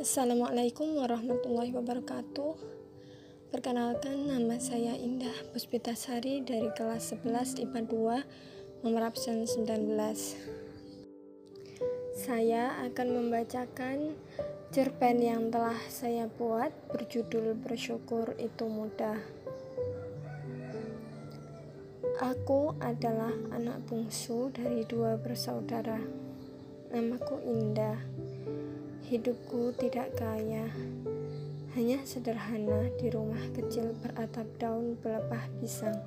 Assalamualaikum 0.00 0.96
warahmatullahi 0.96 1.76
wabarakatuh. 1.76 2.56
Perkenalkan 3.52 4.32
nama 4.32 4.56
saya 4.56 4.96
Indah 4.96 5.52
Puspitasari 5.52 6.40
dari 6.40 6.72
kelas 6.72 7.12
11 7.20 7.68
IPA 7.68 7.84
2 7.84 8.80
nomor 8.80 9.12
absen 9.12 9.44
19 9.44 9.92
Saya 12.16 12.80
akan 12.88 13.08
membacakan 13.12 14.16
cerpen 14.72 15.20
yang 15.20 15.52
telah 15.52 15.76
saya 15.92 16.32
buat 16.32 16.72
berjudul 16.96 17.60
Bersyukur 17.60 18.40
Itu 18.40 18.72
Mudah. 18.72 19.20
Aku 22.24 22.72
adalah 22.80 23.36
anak 23.52 23.84
bungsu 23.84 24.48
dari 24.48 24.80
dua 24.88 25.20
bersaudara. 25.20 26.00
Namaku 26.88 27.36
Indah 27.44 28.09
Hidupku 29.10 29.74
tidak 29.74 30.14
kaya, 30.22 30.70
hanya 31.74 31.98
sederhana 32.06 32.94
di 32.94 33.10
rumah 33.10 33.42
kecil 33.58 33.90
beratap 33.98 34.46
daun 34.62 34.94
pelepah 35.02 35.50
pisang. 35.58 35.98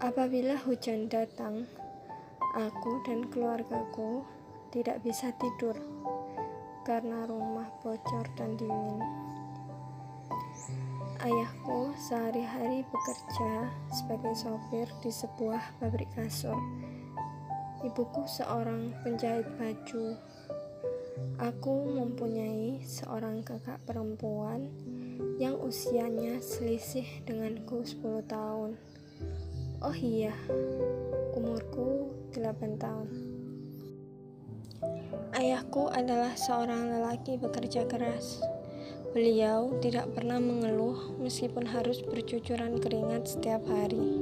Apabila 0.00 0.56
hujan 0.64 1.12
datang, 1.12 1.68
aku 2.56 3.04
dan 3.04 3.28
keluargaku 3.28 4.24
tidak 4.72 5.04
bisa 5.04 5.28
tidur 5.36 5.76
karena 6.88 7.28
rumah 7.28 7.68
bocor 7.84 8.24
dan 8.32 8.56
dingin. 8.56 9.04
Ayahku 11.20 11.92
sehari-hari 12.00 12.80
bekerja 12.88 13.68
sebagai 13.92 14.32
sopir 14.32 14.88
di 15.04 15.12
sebuah 15.12 15.76
pabrik 15.84 16.08
kasur. 16.16 16.56
Ibuku 17.84 18.24
seorang 18.24 18.96
penjahit 19.04 19.44
baju 19.60 20.16
Aku 21.38 21.86
mempunyai 21.86 22.82
seorang 22.82 23.46
kakak 23.46 23.78
perempuan 23.86 24.68
yang 25.38 25.54
usianya 25.58 26.42
selisih 26.42 27.06
denganku 27.22 27.86
10 27.86 28.26
tahun. 28.26 28.74
Oh 29.78 29.94
iya, 29.94 30.34
umurku 31.38 32.10
8 32.34 32.82
tahun. 32.82 33.08
Ayahku 35.38 35.86
adalah 35.94 36.34
seorang 36.34 36.90
lelaki 36.90 37.38
bekerja 37.38 37.86
keras. 37.86 38.42
Beliau 39.14 39.78
tidak 39.78 40.10
pernah 40.12 40.42
mengeluh 40.42 41.16
meskipun 41.22 41.64
harus 41.64 42.02
bercucuran 42.02 42.82
keringat 42.82 43.30
setiap 43.30 43.62
hari. 43.70 44.18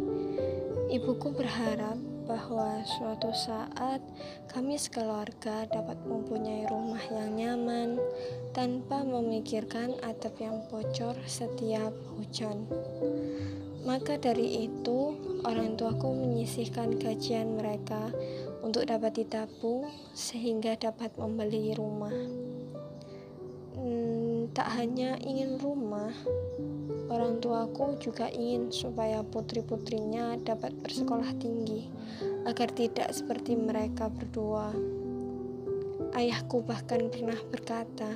Ibuku 0.92 1.34
berharap 1.34 1.98
bahwa 2.26 2.82
suatu 2.84 3.30
saat 3.30 4.02
kami 4.50 4.74
sekeluarga 4.76 5.64
dapat 5.70 5.96
mempunyai 6.02 6.66
rumah 6.66 7.00
yang 7.08 7.38
nyaman 7.38 8.02
tanpa 8.50 9.06
memikirkan 9.06 9.94
atap 10.02 10.42
yang 10.42 10.58
bocor 10.66 11.14
setiap 11.24 11.94
hujan. 12.18 12.66
Maka 13.86 14.18
dari 14.18 14.66
itu, 14.66 15.14
orang 15.46 15.78
tuaku 15.78 16.10
menyisihkan 16.10 16.98
gajian 16.98 17.54
mereka 17.54 18.10
untuk 18.66 18.82
dapat 18.90 19.22
ditabung 19.22 19.86
sehingga 20.10 20.74
dapat 20.74 21.14
membeli 21.14 21.70
rumah. 21.78 22.10
Hmm, 23.78 24.25
tak 24.52 24.68
hanya 24.76 25.16
ingin 25.22 25.58
rumah, 25.58 26.12
Orang 27.06 27.38
tuaku 27.38 27.94
juga 28.02 28.26
ingin 28.34 28.74
supaya 28.74 29.22
putri-putrinya 29.22 30.42
dapat 30.42 30.74
bersekolah 30.82 31.38
tinggi, 31.38 31.86
agar 32.42 32.66
tidak 32.74 33.14
seperti 33.14 33.54
mereka 33.54 34.10
berdua. 34.10 34.74
Ayahku 36.18 36.66
bahkan 36.66 37.06
pernah 37.06 37.38
berkata, 37.46 38.10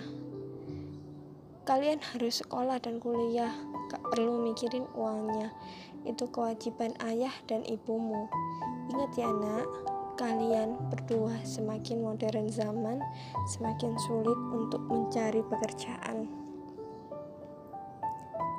"Kalian 1.63 2.03
harus 2.03 2.43
sekolah 2.43 2.83
dan 2.83 2.99
kuliah, 2.99 3.55
gak 3.95 4.03
perlu 4.11 4.43
mikirin 4.51 4.91
uangnya. 4.99 5.55
Itu 6.03 6.27
kewajiban 6.27 6.91
ayah 7.07 7.35
dan 7.47 7.63
ibumu. 7.63 8.27
Ingat 8.91 9.13
ya, 9.15 9.31
Nak." 9.31 9.90
Kalian 10.21 10.77
berdua 10.93 11.33
semakin 11.49 12.05
modern 12.05 12.53
zaman, 12.53 13.01
semakin 13.57 13.97
sulit 14.05 14.37
untuk 14.53 14.85
mencari 14.85 15.41
pekerjaan. 15.41 16.29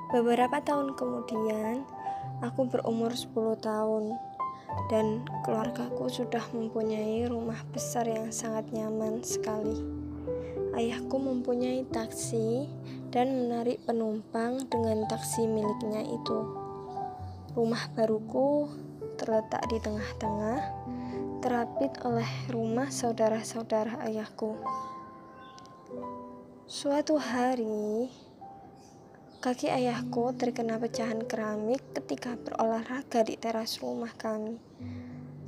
Beberapa 0.09 0.57
tahun 0.65 0.97
kemudian, 0.97 1.85
aku 2.41 2.65
berumur 2.65 3.13
10 3.13 3.61
tahun 3.61 4.17
dan 4.89 5.21
keluargaku 5.45 6.09
sudah 6.09 6.41
mempunyai 6.49 7.29
rumah 7.29 7.61
besar 7.69 8.09
yang 8.09 8.33
sangat 8.33 8.65
nyaman 8.73 9.21
sekali. 9.21 9.77
Ayahku 10.73 11.21
mempunyai 11.21 11.85
taksi 11.93 12.65
dan 13.13 13.37
menarik 13.37 13.85
penumpang 13.85 14.65
dengan 14.65 15.05
taksi 15.05 15.45
miliknya 15.45 16.09
itu. 16.09 16.39
Rumah 17.53 17.93
baruku 17.93 18.65
terletak 19.21 19.61
di 19.69 19.77
tengah-tengah, 19.77 20.59
terapit 21.41 21.89
oleh 22.05 22.29
rumah 22.53 22.93
saudara-saudara 22.93 24.05
ayahku. 24.05 24.61
Suatu 26.69 27.17
hari, 27.17 28.07
Kaki 29.41 29.73
ayahku 29.73 30.37
terkena 30.37 30.77
pecahan 30.77 31.25
keramik 31.25 31.81
ketika 31.97 32.37
berolahraga 32.37 33.25
di 33.25 33.41
teras 33.41 33.81
rumah 33.81 34.13
kami. 34.13 34.61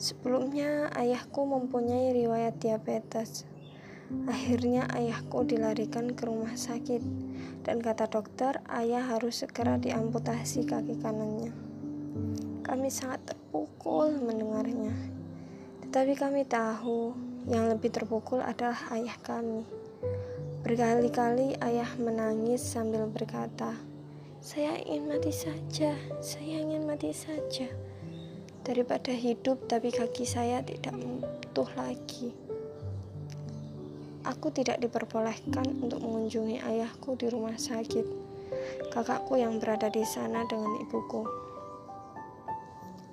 Sebelumnya, 0.01 0.89
ayahku 0.97 1.45
mempunyai 1.45 2.09
riwayat 2.09 2.57
diabetes. 2.57 3.45
Akhirnya, 4.25 4.89
ayahku 4.89 5.45
dilarikan 5.45 6.17
ke 6.17 6.25
rumah 6.25 6.57
sakit, 6.57 7.05
dan 7.61 7.85
kata 7.85 8.09
dokter, 8.09 8.65
ayah 8.73 9.13
harus 9.13 9.45
segera 9.45 9.77
diamputasi 9.77 10.65
kaki 10.65 10.97
kanannya. 10.97 11.53
Kami 12.65 12.89
sangat 12.89 13.29
terpukul 13.29 14.17
mendengarnya, 14.25 15.21
tetapi 15.93 16.17
kami 16.17 16.41
tahu 16.49 17.13
yang 17.45 17.69
lebih 17.69 17.93
terpukul 17.93 18.41
adalah 18.41 18.81
ayah 18.97 19.13
kami. 19.21 19.61
Berkali-kali 20.65 21.53
ayah 21.61 21.85
menangis 22.01 22.65
sambil 22.65 23.05
berkata, 23.05 23.77
"Saya 24.41 24.73
ingin 24.89 25.05
mati 25.05 25.29
saja, 25.29 25.93
saya 26.17 26.65
ingin 26.65 26.89
mati 26.89 27.13
saja." 27.13 27.69
Daripada 28.65 29.13
hidup 29.13 29.69
tapi 29.69 29.93
kaki 29.93 30.25
saya 30.25 30.65
tidak 30.65 30.97
utuh 30.97 31.69
lagi. 31.77 32.33
Aku 34.25 34.49
tidak 34.49 34.81
diperbolehkan 34.81 35.77
untuk 35.77 36.01
mengunjungi 36.01 36.57
ayahku 36.57 37.13
di 37.21 37.29
rumah 37.29 37.53
sakit. 37.53 38.09
Kakakku 38.89 39.37
yang 39.37 39.61
berada 39.61 39.93
di 39.93 40.01
sana 40.01 40.41
dengan 40.49 40.73
ibuku. 40.81 41.42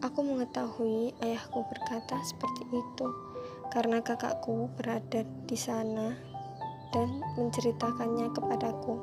Aku 0.01 0.25
mengetahui 0.25 1.13
ayahku 1.21 1.61
berkata 1.69 2.17
seperti 2.25 2.65
itu 2.73 3.07
karena 3.69 4.01
kakakku 4.01 4.73
berada 4.73 5.29
di 5.45 5.53
sana 5.61 6.17
dan 6.89 7.21
menceritakannya 7.37 8.33
kepadaku. 8.33 8.97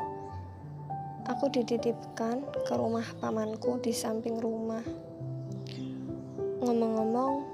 Aku 1.30 1.54
dititipkan 1.54 2.42
ke 2.66 2.74
rumah 2.74 3.06
pamanku 3.22 3.78
di 3.78 3.94
samping 3.94 4.42
rumah. 4.42 4.82
Ngomong-ngomong, 6.66 7.46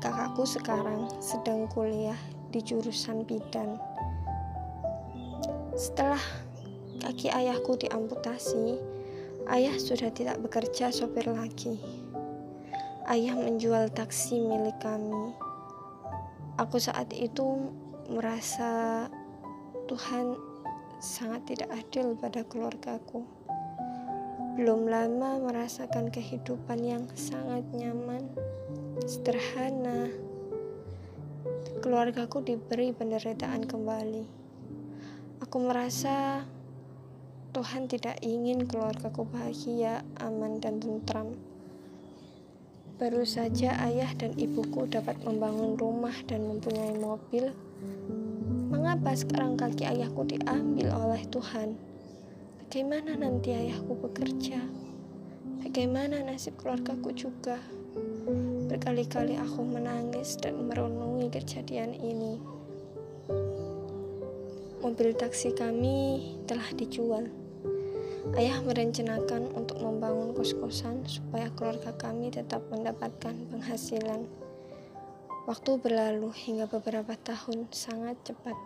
kakakku 0.00 0.48
sekarang 0.48 1.12
sedang 1.20 1.68
kuliah 1.68 2.16
di 2.48 2.64
jurusan 2.64 3.28
bidan. 3.28 3.76
Setelah 5.76 6.22
kaki 7.04 7.28
ayahku 7.28 7.76
diamputasi, 7.76 8.80
ayah 9.52 9.76
sudah 9.76 10.08
tidak 10.16 10.40
bekerja 10.40 10.88
sopir 10.88 11.28
lagi. 11.28 12.03
Ayah 13.04 13.36
menjual 13.36 13.92
taksi 13.92 14.40
milik 14.40 14.80
kami. 14.80 15.36
Aku 16.56 16.80
saat 16.80 17.12
itu 17.12 17.68
merasa 18.08 19.04
Tuhan 19.84 20.40
sangat 21.04 21.44
tidak 21.52 21.68
adil 21.84 22.16
pada 22.16 22.48
keluargaku. 22.48 23.28
Belum 24.56 24.88
lama 24.88 25.36
merasakan 25.36 26.08
kehidupan 26.08 26.80
yang 26.80 27.04
sangat 27.12 27.68
nyaman, 27.76 28.24
sederhana. 29.04 30.08
Keluargaku 31.84 32.40
diberi 32.40 32.96
penderitaan 32.96 33.68
kembali. 33.68 34.24
Aku 35.44 35.60
merasa 35.60 36.48
Tuhan 37.52 37.84
tidak 37.84 38.16
ingin 38.24 38.64
keluargaku 38.64 39.28
bahagia, 39.28 40.00
aman, 40.24 40.56
dan 40.56 40.80
tentram. 40.80 41.53
Baru 42.94 43.26
saja 43.26 43.74
ayah 43.90 44.14
dan 44.14 44.34
ibuku 44.38 44.86
dapat 44.86 45.18
membangun 45.26 45.74
rumah 45.74 46.14
dan 46.30 46.46
mempunyai 46.46 46.94
mobil, 46.94 47.50
Mengapa 48.74 49.14
sekarang 49.14 49.54
kaki 49.54 49.86
ayahku 49.86 50.26
diambil 50.26 50.90
oleh 50.92 51.22
Tuhan? 51.30 51.78
Bagaimana 52.58 53.14
nanti 53.14 53.54
ayahku 53.54 53.96
bekerja? 53.96 54.60
Bagaimana 55.62 56.20
nasib 56.26 56.58
keluargaku 56.58 57.14
juga? 57.14 57.58
Berkali-kali 58.66 59.38
aku 59.38 59.62
menangis 59.62 60.36
dan 60.36 60.66
merenungi 60.66 61.30
kejadian 61.30 61.94
ini. 61.96 62.42
mobil 64.84 65.16
taksi 65.16 65.54
kami 65.56 66.34
telah 66.44 66.68
dijual. 66.76 67.30
Ayah 68.32 68.64
merencanakan 68.64 69.52
untuk 69.52 69.84
membangun 69.84 70.32
kos-kosan 70.32 71.04
supaya 71.04 71.52
keluarga 71.52 71.92
kami 71.92 72.32
tetap 72.32 72.64
mendapatkan 72.72 73.36
penghasilan. 73.52 74.24
Waktu 75.44 75.76
berlalu 75.76 76.32
hingga 76.32 76.64
beberapa 76.64 77.12
tahun 77.20 77.68
sangat 77.68 78.16
cepat. 78.24 78.56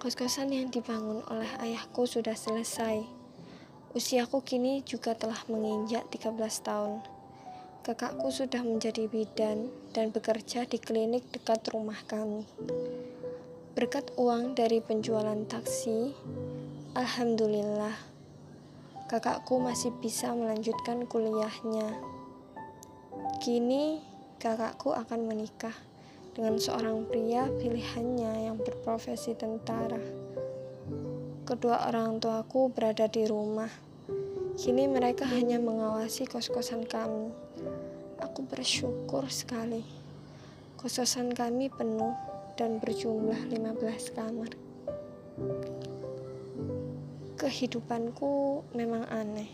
Kos-kosan 0.00 0.56
yang 0.56 0.72
dibangun 0.72 1.20
oleh 1.28 1.52
ayahku 1.60 2.08
sudah 2.08 2.32
selesai. 2.32 3.04
Usiaku 3.92 4.40
kini 4.40 4.80
juga 4.88 5.12
telah 5.12 5.44
menginjak 5.52 6.08
13 6.08 6.32
tahun. 6.64 7.04
Kakakku 7.84 8.32
sudah 8.32 8.64
menjadi 8.64 9.04
bidan 9.04 9.68
dan 9.92 10.08
bekerja 10.08 10.64
di 10.64 10.80
klinik 10.80 11.28
dekat 11.28 11.60
rumah 11.76 12.00
kami. 12.08 12.48
Berkat 13.76 14.16
uang 14.16 14.56
dari 14.56 14.80
penjualan 14.80 15.44
taksi, 15.44 16.16
alhamdulillah, 16.96 18.11
kakakku 19.12 19.60
masih 19.60 19.92
bisa 20.00 20.32
melanjutkan 20.32 21.04
kuliahnya. 21.04 21.84
Kini, 23.44 24.00
kakakku 24.40 24.96
akan 24.96 25.28
menikah 25.28 25.76
dengan 26.32 26.56
seorang 26.56 27.04
pria 27.04 27.44
pilihannya 27.60 28.48
yang 28.48 28.56
berprofesi 28.56 29.36
tentara. 29.36 30.00
Kedua 31.44 31.92
orang 31.92 32.24
tuaku 32.24 32.72
berada 32.72 33.04
di 33.04 33.28
rumah. 33.28 33.68
Kini 34.56 34.88
mereka 34.88 35.28
hanya 35.28 35.60
mengawasi 35.60 36.24
kos-kosan 36.24 36.88
kami. 36.88 37.36
Aku 38.16 38.48
bersyukur 38.48 39.28
sekali. 39.28 39.84
Kos-kosan 40.80 41.36
kami 41.36 41.68
penuh 41.68 42.16
dan 42.56 42.80
berjumlah 42.80 43.44
15 43.52 44.16
kamar. 44.16 44.56
Kehidupanku 47.42 48.62
memang 48.70 49.02
aneh. 49.10 49.50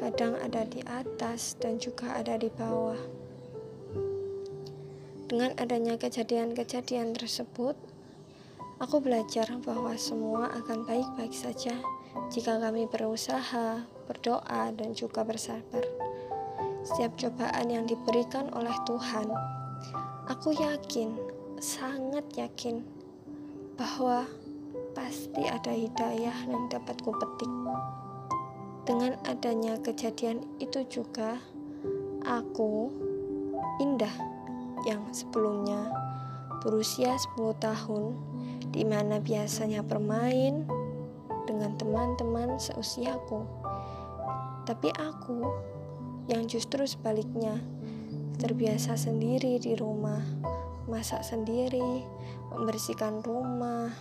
Kadang 0.00 0.40
ada 0.40 0.64
di 0.64 0.80
atas 0.88 1.52
dan 1.60 1.76
juga 1.76 2.16
ada 2.16 2.40
di 2.40 2.48
bawah. 2.48 2.96
Dengan 5.28 5.52
adanya 5.60 6.00
kejadian-kejadian 6.00 7.12
tersebut, 7.12 7.76
aku 8.80 9.04
belajar 9.04 9.52
bahwa 9.60 10.00
semua 10.00 10.48
akan 10.48 10.88
baik-baik 10.88 11.36
saja 11.36 11.76
jika 12.32 12.56
kami 12.56 12.88
berusaha, 12.88 13.84
berdoa, 14.08 14.72
dan 14.72 14.96
juga 14.96 15.28
bersabar. 15.28 15.84
Setiap 16.88 17.20
cobaan 17.20 17.68
yang 17.68 17.84
diberikan 17.84 18.48
oleh 18.56 18.72
Tuhan, 18.88 19.28
aku 20.24 20.56
yakin 20.56 21.20
sangat 21.60 22.24
yakin 22.32 22.80
bahwa 23.76 24.24
pasti 24.98 25.46
ada 25.46 25.70
hidayah 25.70 26.34
yang 26.50 26.66
dapat 26.66 26.98
kupetik. 27.06 27.46
Dengan 28.82 29.14
adanya 29.30 29.78
kejadian 29.78 30.42
itu 30.58 30.82
juga, 30.90 31.38
aku, 32.26 32.90
Indah, 33.78 34.10
yang 34.82 35.06
sebelumnya 35.14 35.86
berusia 36.66 37.14
10 37.38 37.54
tahun, 37.62 38.18
di 38.74 38.82
mana 38.82 39.22
biasanya 39.22 39.86
bermain 39.86 40.66
dengan 41.46 41.78
teman-teman 41.78 42.58
seusiaku. 42.58 43.46
Tapi 44.66 44.90
aku, 44.98 45.46
yang 46.26 46.50
justru 46.50 46.82
sebaliknya, 46.90 47.54
terbiasa 48.42 48.98
sendiri 48.98 49.62
di 49.62 49.78
rumah, 49.78 50.26
masak 50.90 51.22
sendiri, 51.22 52.02
membersihkan 52.50 53.22
rumah, 53.22 53.94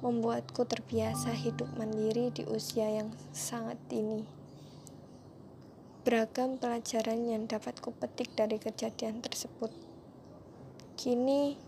membuatku 0.00 0.62
terbiasa 0.62 1.34
hidup 1.34 1.66
mandiri 1.74 2.30
di 2.30 2.46
usia 2.46 2.86
yang 2.86 3.10
sangat 3.34 3.78
dini. 3.90 4.22
Beragam 6.06 6.56
pelajaran 6.56 7.26
yang 7.26 7.50
dapat 7.50 7.82
kupetik 7.82 8.32
dari 8.38 8.56
kejadian 8.62 9.20
tersebut. 9.20 9.74
Kini, 10.94 11.58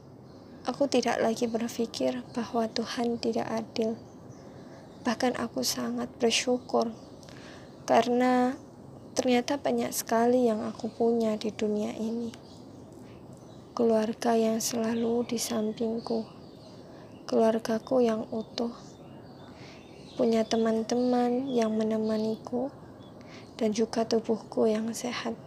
aku 0.65 0.87
tidak 0.87 1.19
lagi 1.19 1.51
berpikir 1.51 2.23
bahwa 2.33 2.71
Tuhan 2.71 3.19
tidak 3.19 3.51
adil. 3.51 3.99
Bahkan 5.03 5.39
aku 5.39 5.67
sangat 5.67 6.13
bersyukur 6.21 6.95
karena 7.85 8.55
ternyata 9.19 9.59
banyak 9.59 9.91
sekali 9.91 10.47
yang 10.47 10.63
aku 10.63 10.87
punya 10.87 11.35
di 11.35 11.51
dunia 11.51 11.91
ini 11.99 12.51
keluarga 13.81 14.37
yang 14.37 14.61
selalu 14.61 15.25
di 15.25 15.41
sampingku, 15.41 16.29
keluargaku 17.31 18.03
yang 18.03 18.27
utuh, 18.35 18.75
punya 20.19 20.43
teman-teman 20.43 21.47
yang 21.47 21.71
menemaniku, 21.79 22.75
dan 23.55 23.71
juga 23.71 24.03
tubuhku 24.03 24.67
yang 24.67 24.91
sehat. 24.91 25.39